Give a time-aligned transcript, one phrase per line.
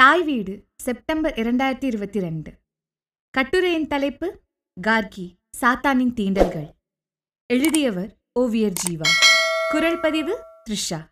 [0.00, 2.52] தாய் வீடு செப்டம்பர் இரண்டாயிரத்தி இருபத்தி ரெண்டு.
[3.30, 4.40] கட்டுரையின் தலைப்பு
[4.86, 6.68] கார்கி சாத்தானின் தீண்டல்கள்.
[7.46, 9.08] எழுதியவர் ஓவியர் ஜீவா.
[9.68, 10.38] குரல் பதிவு
[10.70, 11.10] த்ரிஷா.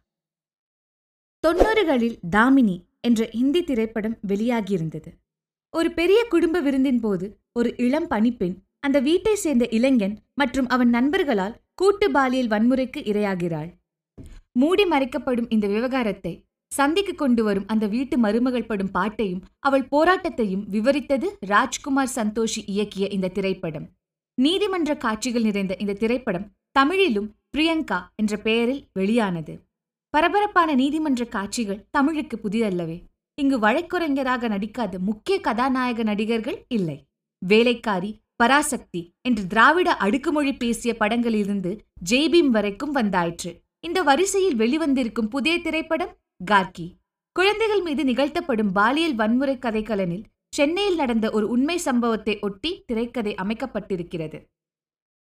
[1.47, 5.13] தொண்ணூறுகளில் தாமினி என்ற ஹிந்தி திரைப்படம் வெளியாகியிருந்தது.
[5.71, 11.61] ஒரு பெரிய குடும்ப விருந்தின் போது ஒரு இளம் பணிப்பெண் அந்த வீட்டை சேர்ந்த இளைஞன் மற்றும் அவன் நண்பர்களால்
[11.75, 13.73] கூட்டு பாலியல் வன்முறைக்கு இரையாகிறாள்.
[14.53, 21.29] மூடி மறைக்கப்படும் இந்த விவகாரத்தை சந்திக்கு கொண்டு வரும் அந்த வீட்டு மருமகள் படும் பாட்டையும் அவள் போராட்டத்தையும் விவரித்தது
[21.47, 23.87] ராஜ்குமார் சந்தோஷி இயக்கிய இந்த திரைப்படம்.
[24.39, 29.55] நீதிமன்ற காட்சிகள் நிறைந்த இந்த திரைப்படம் தமிழிலும் பிரியங்கா என்ற பெயரில் வெளியானது.
[30.15, 32.99] பரபரப்பான நீதிமன்ற காட்சிகள் தமிழுக்கு புதிதல்லவே.
[33.39, 36.99] இங்கு வழக்குரைஞராக நடிக்காத முக்கிய கதாநாயக நடிகர்கள் இல்லை.
[37.43, 41.73] வேலைக்காரி பராசக்தி என்று திராவிட அடுக்குமொழி பேசிய படங்களிலிருந்து
[42.11, 43.51] ஜெய்பீம் வரைக்கும் வந்தாயிற்று.
[43.81, 46.87] இந்த வரிசையில் வெளிவந்திருக்கும் புதிய திரைப்படம் கார்கி.
[47.33, 54.39] குழந்தைகள் மீது நிகழ்த்தப்படும் பாலியல் வன்முறை கதைக்கலனில் சென்னையில் நடந்த ஒரு உண்மை சம்பவத்தை ஒட்டி திரைக்கதை அமைக்கப்பட்டிருக்கிறது.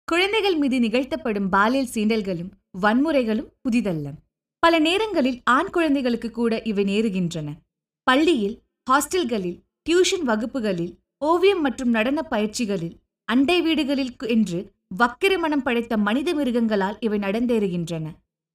[0.08, 2.50] குழந்தைகள் மீது நிகழ்த்தப்படும் பாலியல் சீண்டல்களும்
[2.82, 4.06] வன்முறைகளும் புதிதல்ல.
[4.58, 7.48] பல நேரங்களில் ஆண் குழந்தைகளுக்கு கூட இவை நேருகின்றன.
[8.02, 8.56] பள்ளியில்
[8.90, 12.96] ஹாஸ்டல்களில் டியூஷன் வகுப்புகளில் ஓவியம் மற்றும் நடன பயிற்சிகளில்
[13.28, 18.06] அண்டை வீடுகளில் என்று வக்கிரமணம் படைத்த மனித மிருகங்களால் இவை நடந்தேறுகின்றன.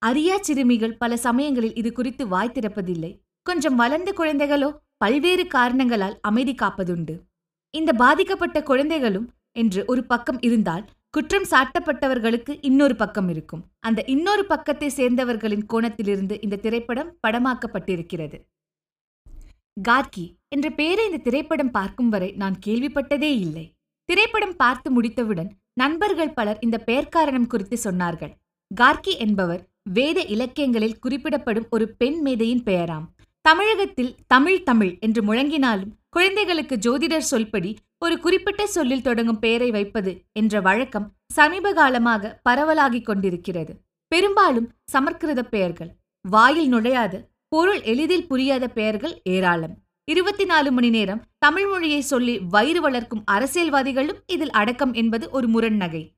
[0.08, 3.12] அரியா சிறுமிகள் பல சமயங்களில் இது குறித்து வாய் திறப்பதில்லை.
[3.46, 7.16] கொஞ்சம் வளர்ந்த குழந்தைகளோ பல்வேறு காரணங்களால் அமைதி காப்பதுண்டு.
[7.74, 13.64] இந்த பாதிக்கப்பட்ட குழந்தைகளும் என்று ஒரு பக்கம் இருந்தால் குற்றம் சாட்டப்பட்டவர்களுக்கு இன்னொரு பக்கம் இருக்கும்.
[13.80, 18.38] அந்த இன்னொரு பக்கத்தை சேர்ந்தவர்களின் கோணத்திலிருந்து இந்த திரைப்படம் படமாக்கப்பட்டிருக்கிறது.
[19.88, 23.66] கார்கி என்ற பெயரை இந்த திரைப்படம் பார்க்கும் வரை நான் கேள்விப்பட்டதே இல்லை.
[24.10, 28.34] திரைப்படம் பார்த்து முடித்தவுடன் நண்பர்கள் பலர் இந்த பெயர் காரணம் குறித்து சொன்னார்கள்.
[28.72, 33.06] கார்கி என்பவர் வேத இலக்கியங்களில் குறிப்பிடப்படும் ஒரு பெண் மேதையின் பெயராம்.
[33.42, 40.62] தமிழகத்தில் தமிழ் தமிழ் என்று முழங்கினாலும் குழந்தைகளுக்கு ஜோதிடர் சொல்படி ஒரு குறிப்பிட்ட சொல்லில் தொடங்கும் பெயரை வைப்பது என்ற
[40.62, 43.74] வழக்கம் சமீப காலமாக பரவலாகிக் கொண்டிருக்கிறது.
[44.08, 49.76] பெரும்பாலும் சமற்கிருத பெயர்கள் வாயில் நுழையாத பொருள் எளிதில் புரியாத பெயர்கள் ஏராளம்.
[50.06, 56.13] இருபத்தி நாலு மணி நேரம் தமிழ் மொழியை சொல்லி வயிறு வளர்க்கும் அரசியல்வாதிகளும் இதில் அடக்கம் என்பது ஒரு முரண்நகை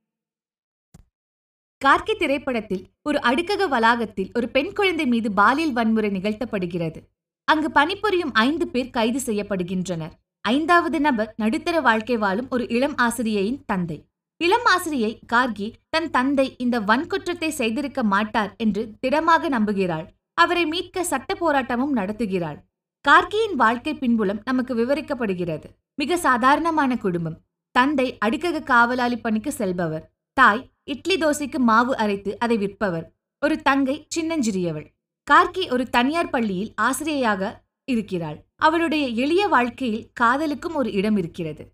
[1.81, 6.99] கார்கி திரைப்படத்தில் ஒரு அடுக்கக வளாகத்தில் ஒரு பெண் குழந்தை மீது பாலியல் வன்முறை நிகழ்த்தப்படுகிறது.
[7.47, 10.13] அங்கு பணிபுரியும் ஐந்து பேர் கைது செய்யப்படுகின்றனர்.
[10.45, 13.97] ஐந்தாவது நபர் நடுத்தர வாழ்க்கை வாழும் ஒரு இளம் ஆசிரியையின் தந்தை.
[14.41, 20.07] இளம் ஆசிரியை கார்கி தன் தந்தை இந்த வன்குற்றத்தை செய்திருக்க மாட்டார் என்று திடமாக நம்புகிறாள்.
[20.33, 22.57] அவரை மீட்க சட்ட போராட்டமும் நடத்துகிறாள்.
[23.05, 25.67] கார்கியின் வாழ்க்கை பின்புலம் நமக்கு விவரிக்கப்படுகிறது.
[25.95, 27.37] மிக சாதாரணமான குடும்பம்.
[27.75, 30.05] தந்தை அடுக்கக காவலாளி பணிக்கு செல்பவர்.
[30.37, 33.05] தாய் இட்லி தோசைக்கு மாவு அரைத்து அதை விற்பவர்.
[33.45, 34.87] ஒரு தங்கை சின்னஞ்சிறியவள்.
[35.31, 38.45] கார்கி ஒரு தனியார் பள்ளியில் ஆசிரியையாக இருக்கிறாள்.
[38.55, 41.73] அவளுடைய எளிய வாழ்க்கையில் காதலுக்கும் ஒரு இடம் இருக்கிறது.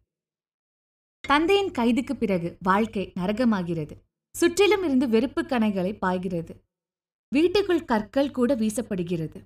[1.19, 3.95] தந்தையின் கைதுக்கு பிறகு வாழ்க்கை நரகமாகிறது.
[4.31, 6.53] சுற்றிலும் இருந்து வெறுப்பு கணைகளை பாய்கிறது.
[7.29, 9.39] வீட்டுக்குள் கற்கள் கூட வீசப்படுகிறது.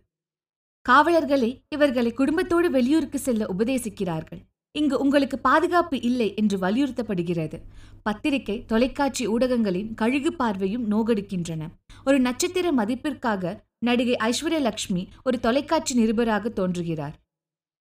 [0.90, 4.42] காவலர்களே இவர்களை குடும்பத்தோடு வெளியூருக்கு செல்ல உபதேசிக்கிறார்கள்.
[4.80, 7.58] இங்கு உங்களுக்கு பாதுகாப்பு இல்லை என்று வலியுறுத்தப்படுகிறது.
[8.04, 11.62] பத்திரிகை தொலைக்காட்சி ஊடகங்களின் கழுகு பார்வையும் நோகடிக்கின்றன.
[12.06, 17.16] ஒரு நட்சத்திர மதிப்பிற்காக நடிகை ஐஸ்வர்ய லட்சுமி ஒரு தொலைக்காட்சி நிருபராக தோன்றுகிறார்.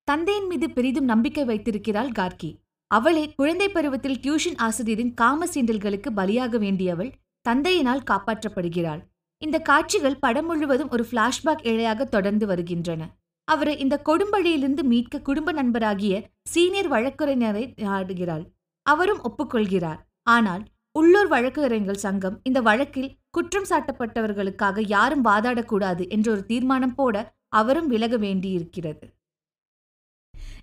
[0.08, 2.50] தந்தையின் மீது பெரிதும் நம்பிக்கை வைத்திருக்கிறாள் கார்கி.
[2.90, 7.12] அவளே குழந்தை பருவத்தில் டியூஷன் ஆசிரியரின் காம சீண்டல்களுக்கு பலியாக வேண்டியவள்
[7.48, 9.02] தந்தையினால் காப்பாற்றப்படுகிறாள்.
[9.42, 13.02] இந்த காட்சிகள் படம் முழுவதும் ஒரு பிளாஷ்பேக் இழையாக தொடர்ந்து வருகின்றன.
[13.48, 18.44] அவரை இந்த கொடும்பழியிலிருந்து மீட்க குடும்ப நண்பராகிய சீனியர் வழக்கறிஞரை நாடுகிறாள்.
[18.82, 20.00] அவரும் ஒப்புக்கொள்கிறார்.
[20.22, 20.62] ஆனால்
[20.92, 27.16] உள்ளூர் வழக்கறிஞர்கள் சங்கம் இந்த வழக்கில் குற்றம் சாட்டப்பட்டவர்களுக்காக யாரும் வாதாடக்கூடாது என்ற ஒரு தீர்மானம் போட
[27.48, 29.06] அவரும் விலக வேண்டியிருக்கிறது.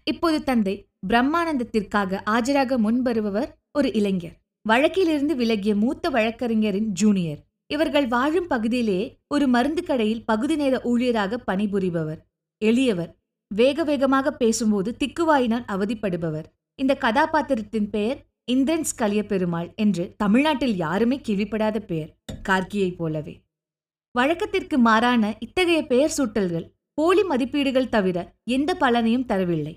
[0.03, 0.75] இப்போது தந்தை
[1.07, 4.35] பிரம்மானந்தத்திற்காக ஆஜராக முன்வருபவர் ஒரு இளைஞர்.
[4.69, 7.41] வழக்கிலிருந்து விலகிய மூத்த வழக்கறிஞரின் ஜூனியர்.
[7.67, 12.19] இவர்கள் வாழும் பகுதியிலேயே ஒரு மருந்து கடையில் பகுதி நேர ஊழியராக பணிபுரிபவர்.
[12.65, 13.11] எளியவர்.
[13.47, 16.43] வேக வேகமாக பேசும்போது திக்குவாயினால் அவதிப்படுபவர்.
[16.75, 22.17] இந்த கதாபாத்திரத்தின் பெயர் இந்திரன்ஸ் கலிய பெருமாள் என்று தமிழ்நாட்டில் யாருமே கேள்விப்படாத பெயர்.
[22.49, 23.41] கார்கியைப் போலவே.
[24.11, 29.75] வழக்கத்திற்கு மாறான இத்தகைய பெயர் சூட்டல்கள் போலி மதிப்பீடுகள் தவிர எந்த பலனையும் தரவில்லை.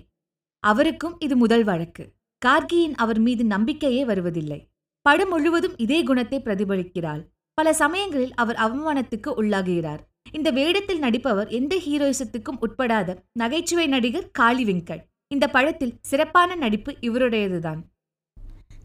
[0.59, 2.13] அவருக்கும் இது முதல் வழக்கு.
[2.37, 4.59] கார்கியின் அவர் மீது நம்பிக்கையே வருவதில்லை.
[5.01, 7.23] படம் முழுவதும் இதே குணத்தை பிரதிபலிக்கிறாள்.
[7.53, 9.99] பல சமயங்களில் அவர் அவமானத்துக்கு உள்ளாகுகிறார்
[10.33, 15.03] இந்த வேடத்தில் நடிப்பவர் எந்த ஹீரோயிசத்துக்கும் உட்படாத நகைச்சுவை நடிகர் காளி வெங்கட்.
[15.27, 17.81] இந்த படத்தில் சிறப்பான நடிப்பு இவருடையதுதான்.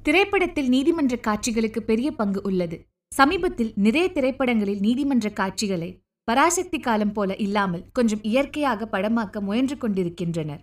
[0.02, 2.76] திரைப்படத்தில் நீதிமன்ற காட்சிகளுக்கு பெரிய பங்கு உள்ளது.
[3.12, 5.90] சமீபத்தில் நிறைய திரைப்படங்களில் நீதிமன்ற காட்சிகளை
[6.28, 10.62] பராசக்தி காலம் போல இல்லாமல் கொஞ்சம் இயற்கையாக படமாக்க முயன்று கொண்டிருக்கின்றனர்.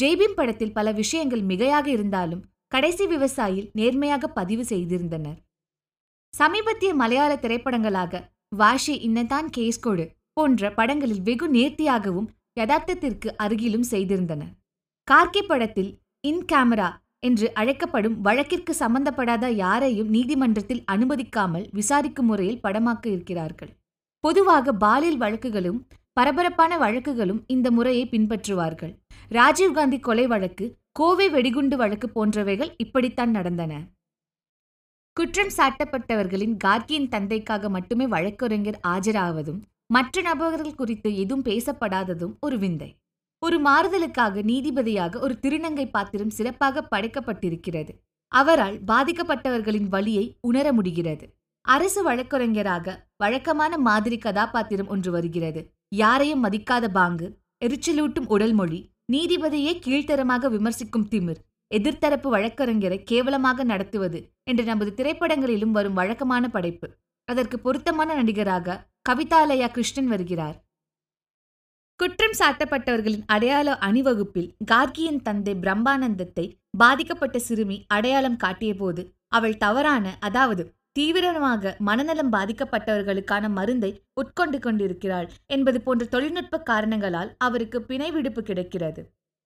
[0.00, 5.38] ஜெய்பீம் படத்தில் பல விஷயங்கள் மிகையாக இருந்தாலும் கடைசி விவசாயில் நேர்மையாக பதிவு செய்திருந்தனர்.
[6.34, 12.28] சமீபத்திய மலையாள திரைப்படங்களாக வாஷி இன்னதான் கேஸ் கொடு போன்ற படங்களில் வெகு நேர்த்தியாகவும்
[12.60, 14.54] யதார்த்தத்திற்கு அருகிலும் செய்திருந்தனர்
[15.08, 16.88] கார்கி படத்தில் இன் கேமரா
[17.20, 23.72] என்று அழைக்கப்படும் வழக்கிற்கு சம்பந்தப்படாத யாரையும் நீதிமன்றத்தில் அனுமதிக்காமல் விசாரிக்கும் முறையில் படமாக்க இருக்கிறார்கள்.
[24.24, 25.80] பொதுவாக பாலியல் வழக்குகளும்
[26.12, 28.92] பரபரப்பான வழக்குகளும் இந்த முறையை பின்பற்றுவார்கள்.
[29.30, 33.72] ராஜீவ்காந்தி கொலை வழக்கு கோவை வெடிகுண்டு வழக்கு போன்றவைகள் இப்படித்தான் நடந்தன.
[35.16, 42.88] குற்றம் சாட்டப்பட்டவர்களின் கார்கியின் தந்தைக்காக மட்டுமே வழக்கறிஞர் ஆஜராவதும் மற்ற நபர்கள் குறித்து எதுவும் பேசப்படாததும் ஒரு விந்தை.
[43.42, 47.92] ஒரு மாறுதலுக்காக நீதிபதியாக ஒரு திருநங்கை பாத்திரம் சிறப்பாக படைக்கப்பட்டிருக்கிறது.
[48.32, 51.26] அவரால் பாதிக்கப்பட்டவர்களின் வழியை உணர முடிகிறது.
[51.64, 55.62] அரசு வழக்கறிஞராக வழக்கமான மாதிரி கதாபாத்திரம் ஒன்று வருகிறது.
[55.96, 57.28] யாரையும் மதிக்காத பாங்கு
[57.64, 58.80] எரிச்சலூட்டும் உடல் மொழி
[59.12, 61.40] நீதிபதியே கீழ்த்தரமாக விமர்சிக்கும் திமிர்
[61.70, 66.88] எதிர்த்தரப்பு வழக்கறிஞரை கேவலமாக நடத்துவது என்று நமது திரைப்படங்களிலும் வரும் வழக்கமான படைப்பு.
[67.28, 68.78] அதற்கு பொருத்தமான நடிகராக
[69.08, 70.56] கவிதாலயா கிருஷ்ணன் வருகிறார்.
[72.00, 76.44] குற்றம் சாட்டப்பட்டவர்களின் அடையாள அணிவகுப்பில் கார்கியின் தந்தை பிரம்மானந்தத்தை
[76.78, 80.62] பாதிக்கப்பட்ட சிறுமி அடையாளம் காட்டியபோது அவள் தவறான அதாவது
[80.92, 89.02] தீவிரமாக மனநலம் பாதிக்கப்பட்டவர்களுக்கான மருந்தை உட்கொண்டு கொண்டிருக்கிறாள் என்பது போன்ற தொழில்நுட்ப காரணங்களால் அவருக்கு பிணை விடுப்பு கிடைக்கிறது.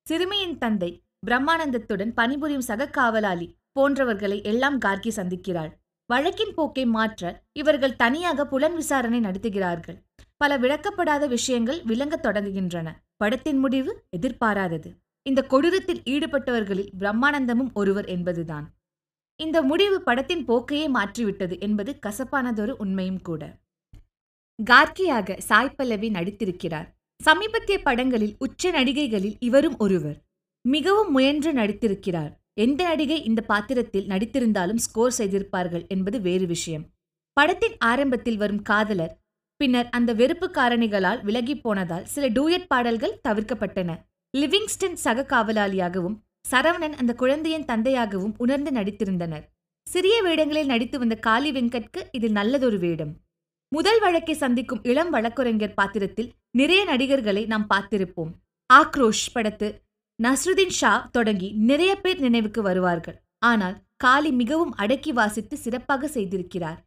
[0.07, 0.91] சிறுமியின் தந்தை
[1.25, 5.73] பிரம்மானந்தத்துடன் பணிபுரியும் சக காவலாளி போன்றவர்களை எல்லாம் கார்கி சந்திக்கிறாள்.
[6.07, 10.03] வழக்கின் போக்கை மாற்ற இவர்கள் தனியாக புலன் விசாரணை நடத்துகிறார்கள்.
[10.37, 12.93] பல விளக்கப்படாத விஷயங்கள் விளங்கத் தொடங்குகின்றன.
[13.17, 14.91] படத்தின் முடிவு எதிர்பாராதது.
[15.23, 18.73] இந்த கொடூரத்தில் ஈடுபட்டவர்களில் பிரம்மானந்தமும் ஒருவர் என்பதுதான்.
[19.37, 23.57] இந்த முடிவு படத்தின் போக்கையே மாற்றிவிட்டது என்பது கசப்பானதொரு உண்மையும் கூட.
[24.65, 26.89] கார்கியாக சாய் பல்லவி நடித்திருக்கிறார்.
[27.23, 30.24] சமீபத்திய படங்களில் உச்ச நடிகைகளில் இவரும் ஒருவர்.
[30.65, 32.33] மிகவும் முயன்று நடித்திருக்கிறார்.
[32.55, 36.85] எந்த நடிகை இந்த பாத்திரத்தில் நடித்திருந்தாலும் ஸ்கோர் செய்திருப்பார்கள் என்பது வேறு விஷயம்.
[37.37, 39.15] படத்தின் ஆரம்பத்தில் வரும் காதலர்
[39.61, 43.91] பின்னர் அந்த வெறுப்பு காரணிகளால் விலகி போனதால் சில டூயட் பாடல்கள் தவிர்க்கப்பட்டன.
[44.37, 46.17] லிவிங்ஸ்டன் சக காவலாளியாகவும்
[46.51, 49.45] சரவணன் அந்த குழந்தையின் தந்தையாகவும் உணர்ந்து நடித்திருந்தனர்.
[49.87, 53.13] சிறிய வேடங்களில் நடித்து வந்த காளி வெங்கட்கு இது நல்லதொரு வேடம்.
[53.69, 58.33] முதல் வழக்கை சந்திக்கும் இளம் வழக்குரைஞர் பாத்திரத்தில் நிறைய நடிகர்களை நாம் பார்த்திருப்போம்.
[58.73, 59.69] ஆக்ரோஷ் படத்து
[60.19, 63.17] நஸ்ருதீன் ஷா தொடங்கி நிறைய பேர் நினைவுக்கு வருவார்கள்.
[63.39, 66.79] ஆனால் காளி மிகவும் அடக்கி வாசித்து சிறப்பாக செய்திருக்கிறார்.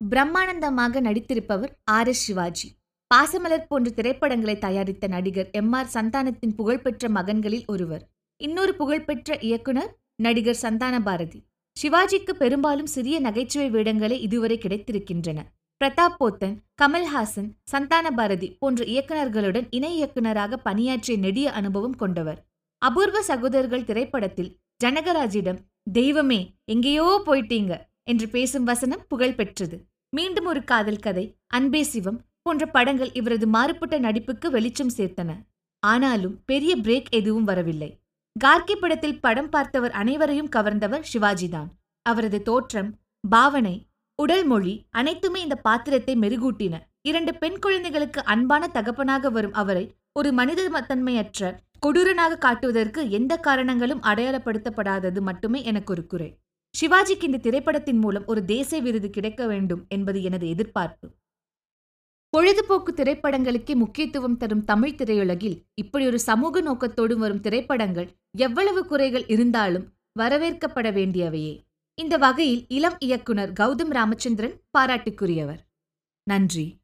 [0.00, 2.68] பிரம்மானந்தமாக நடித்திருப்பவர் ஆர் எஸ் சிவாஜி.
[3.14, 8.04] பாசமலர் போன்ற திரைப்படங்களை தயாரித்த நடிகர் எம் ஆர் சந்தானத்தின் புகழ்பெற்ற மகன்களில் ஒருவர்.
[8.40, 9.92] இன்னொரு புகழ்பெற்ற இயக்குனர்
[10.22, 11.40] நடிகர் சந்தான பாரதி
[11.76, 15.38] சிவாஜிக்கு பெரும்பாலும் சிறிய நகைச்சுவை வேடங்களே இதுவரை கிடைத்திருக்கின்றன.
[15.80, 22.38] பிரதாப் போத்தன் கமல்ஹாசன் சந்தான பாரதி போன்ற இயக்குநர்களுடன் இணை இயக்குநராக பணியாற்றிய நெடிய அனுபவம் கொண்டவர்.
[22.82, 24.50] அபூர்வ சகோதரர்கள் திரைப்படத்தில்
[24.84, 25.58] ஜனகராஜிடம்
[25.92, 29.76] தெய்வமே எங்கேயோ போயிட்டீங்க என்று பேசும் வசனம் புகழ் பெற்றது.
[30.12, 35.30] மீண்டும் ஒரு காதல் கதை அன்பே சிவம் போன்ற படங்கள் இவரது மாறுபட்ட நடிப்புக்கு வெளிச்சம் சேர்த்தன.
[35.82, 37.90] ஆனாலும் பெரிய பிரேக் எதுவும் வரவில்லை.
[38.44, 41.68] கார்கி படத்தில் படம் பார்த்தவர் அனைவரையும் கவர்ந்தவர் சிவாஜிதான்
[42.06, 42.90] அவரது தோற்றம்
[43.24, 43.76] பாவனை
[44.16, 46.80] உடல் மொழி அனைத்துமே இந்த பாத்திரத்தை மெருகூட்டின.
[47.02, 55.20] இரண்டு பெண் குழந்தைகளுக்கு அன்பான தகப்பனாக வரும் அவரை ஒரு மனித தன்மையற்ற கொடூரனாக காட்டுவதற்கு எந்த காரணங்களும் அடையாளப்படுத்தப்படாதது
[55.20, 56.38] மட்டுமே எனக்கு ஒரு குறை.
[56.80, 61.10] சிவாஜிக்கு இந்த திரைப்படத்தின் மூலம் ஒரு தேசிய விருது கிடைக்க வேண்டும் என்பது எனது எதிர்பார்ப்பு.
[62.30, 69.92] பொழுதுபோக்கு திரைப்படங்களுக்கே முக்கியத்துவம் தரும் தமிழ் திரையுலகில் இப்படி ஒரு சமூக நோக்கத்தோடு வரும் திரைப்படங்கள் எவ்வளவு குறைகள் இருந்தாலும்
[70.18, 71.65] வரவேற்கப்பட வேண்டியவையே.
[71.98, 75.60] இந்த வகையில் இளம் இயக்குனர் கௌதம் ராமச்சந்திரன் பாராட்டுக்குரியவர்.
[76.22, 76.80] நன்றி.